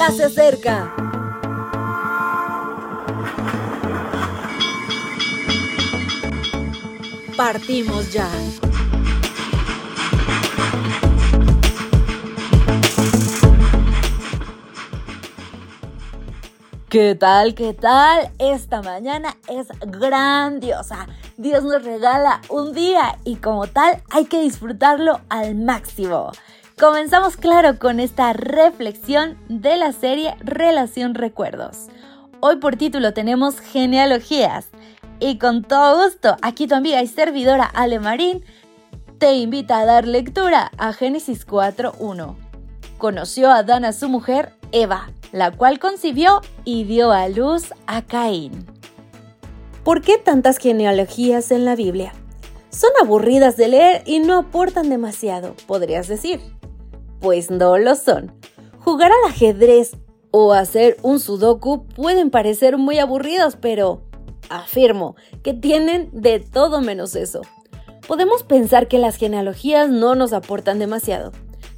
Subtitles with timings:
[0.00, 0.94] ya se acerca.
[7.36, 8.26] Partimos ya.
[16.88, 17.54] ¿Qué tal?
[17.54, 18.30] ¿Qué tal?
[18.38, 21.08] Esta mañana es grandiosa.
[21.36, 26.32] Dios nos regala un día y como tal hay que disfrutarlo al máximo.
[26.80, 31.88] Comenzamos claro con esta reflexión de la serie Relación Recuerdos.
[32.40, 34.68] Hoy por título tenemos genealogías
[35.18, 38.42] y con todo gusto aquí tu amiga y servidora Ale Marín
[39.18, 42.34] te invita a dar lectura a Génesis 4.1.
[42.96, 48.00] Conoció a Adán a su mujer Eva la cual concibió y dio a luz a
[48.00, 48.66] Caín.
[49.84, 52.14] ¿Por qué tantas genealogías en la Biblia?
[52.70, 56.40] Son aburridas de leer y no aportan demasiado, podrías decir.
[57.20, 58.32] Pues no lo son.
[58.80, 59.92] Jugar al ajedrez
[60.30, 64.02] o hacer un sudoku pueden parecer muy aburridos, pero
[64.48, 67.42] afirmo que tienen de todo menos eso.
[68.06, 71.32] Podemos pensar que las genealogías no nos aportan demasiado,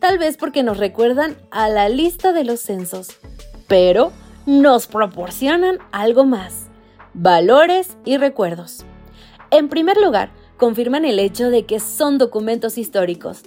[0.00, 3.08] tal vez porque nos recuerdan a la lista de los censos,
[3.68, 4.12] pero
[4.46, 6.66] nos proporcionan algo más,
[7.14, 8.84] valores y recuerdos.
[9.50, 13.42] En primer lugar, confirman el hecho de que son documentos históricos.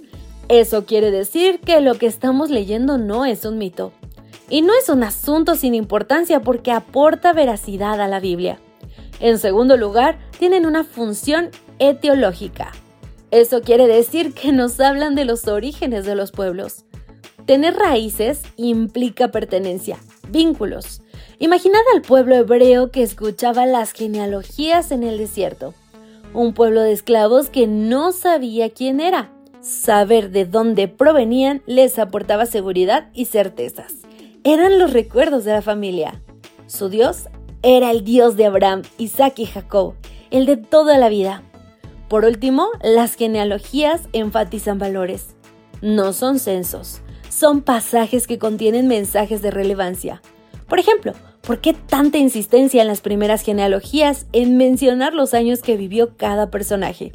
[0.50, 3.92] Eso quiere decir que lo que estamos leyendo no es un mito.
[4.48, 8.58] Y no es un asunto sin importancia porque aporta veracidad a la Biblia.
[9.20, 12.72] En segundo lugar, tienen una función etiológica.
[13.30, 16.84] Eso quiere decir que nos hablan de los orígenes de los pueblos.
[17.46, 19.98] Tener raíces implica pertenencia,
[20.30, 21.00] vínculos.
[21.38, 25.74] Imaginad al pueblo hebreo que escuchaba las genealogías en el desierto.
[26.34, 29.30] Un pueblo de esclavos que no sabía quién era.
[29.60, 33.92] Saber de dónde provenían les aportaba seguridad y certezas.
[34.42, 36.22] Eran los recuerdos de la familia.
[36.66, 37.28] Su Dios
[37.62, 39.94] era el Dios de Abraham, Isaac y Jacob,
[40.30, 41.42] el de toda la vida.
[42.08, 45.34] Por último, las genealogías enfatizan valores.
[45.82, 50.22] No son censos, son pasajes que contienen mensajes de relevancia.
[50.68, 51.12] Por ejemplo,
[51.42, 56.50] ¿por qué tanta insistencia en las primeras genealogías en mencionar los años que vivió cada
[56.50, 57.12] personaje?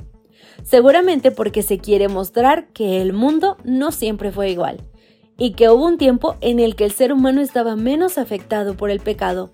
[0.64, 4.82] Seguramente porque se quiere mostrar que el mundo no siempre fue igual
[5.38, 8.90] y que hubo un tiempo en el que el ser humano estaba menos afectado por
[8.90, 9.52] el pecado.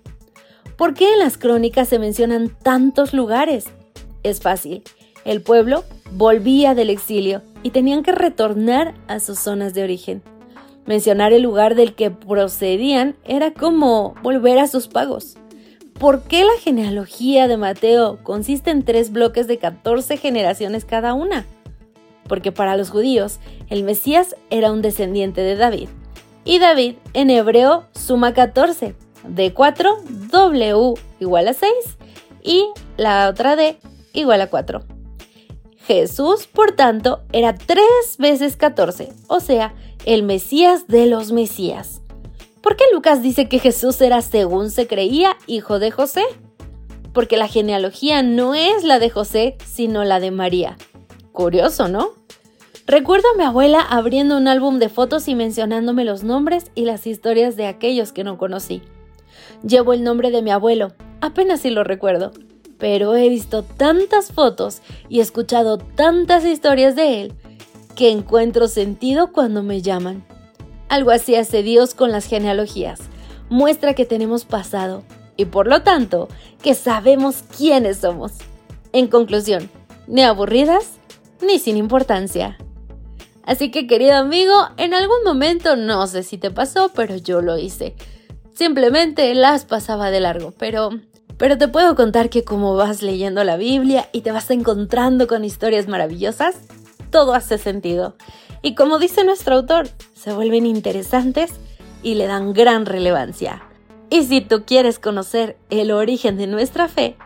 [0.76, 3.66] ¿Por qué en las crónicas se mencionan tantos lugares?
[4.22, 4.82] Es fácil.
[5.24, 10.22] El pueblo volvía del exilio y tenían que retornar a sus zonas de origen.
[10.86, 15.36] Mencionar el lugar del que procedían era como volver a sus pagos.
[16.02, 21.46] ¿Por qué la genealogía de Mateo consiste en tres bloques de 14 generaciones cada una?
[22.26, 23.38] Porque para los judíos
[23.70, 25.88] el Mesías era un descendiente de David.
[26.44, 28.96] Y David en hebreo suma 14.
[29.28, 29.98] De 4,
[30.32, 31.72] W igual a 6
[32.42, 33.78] y la otra D
[34.12, 34.82] igual a 4.
[35.86, 37.84] Jesús, por tanto, era 3
[38.18, 39.72] veces 14, o sea,
[40.04, 42.01] el Mesías de los Mesías.
[42.62, 46.22] ¿Por qué Lucas dice que Jesús era, según se creía, hijo de José?
[47.12, 50.78] Porque la genealogía no es la de José, sino la de María.
[51.32, 52.10] Curioso, ¿no?
[52.86, 57.06] Recuerdo a mi abuela abriendo un álbum de fotos y mencionándome los nombres y las
[57.06, 58.80] historias de aquellos que no conocí.
[59.66, 62.30] Llevo el nombre de mi abuelo, apenas si lo recuerdo,
[62.78, 67.32] pero he visto tantas fotos y escuchado tantas historias de él
[67.96, 70.24] que encuentro sentido cuando me llaman.
[70.92, 73.00] Algo así hace Dios con las genealogías.
[73.48, 75.02] Muestra que tenemos pasado
[75.38, 76.28] y por lo tanto
[76.62, 78.32] que sabemos quiénes somos.
[78.92, 79.70] En conclusión,
[80.06, 80.98] ni aburridas
[81.40, 82.58] ni sin importancia.
[83.42, 87.56] Así que querido amigo, en algún momento no sé si te pasó, pero yo lo
[87.56, 87.94] hice.
[88.52, 90.90] Simplemente las pasaba de largo, pero
[91.38, 95.42] pero te puedo contar que como vas leyendo la Biblia y te vas encontrando con
[95.42, 96.54] historias maravillosas,
[97.10, 98.14] todo hace sentido.
[98.62, 101.52] Y como dice nuestro autor, se vuelven interesantes
[102.02, 103.62] y le dan gran relevancia.
[104.08, 107.16] Y si tú quieres conocer el origen de nuestra fe,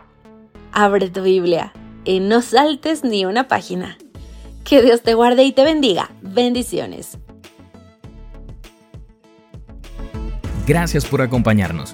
[0.71, 1.73] abre tu Biblia
[2.05, 3.97] y no saltes ni una página.
[4.63, 6.09] Que Dios te guarde y te bendiga.
[6.21, 7.17] Bendiciones.
[10.65, 11.93] Gracias por acompañarnos.